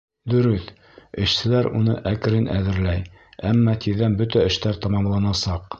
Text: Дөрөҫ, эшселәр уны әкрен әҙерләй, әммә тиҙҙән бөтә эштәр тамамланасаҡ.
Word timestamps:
Дөрөҫ, 0.33 0.63
эшселәр 1.25 1.69
уны 1.81 1.99
әкрен 2.13 2.49
әҙерләй, 2.57 3.05
әммә 3.53 3.79
тиҙҙән 3.87 4.21
бөтә 4.23 4.49
эштәр 4.53 4.87
тамамланасаҡ. 4.87 5.67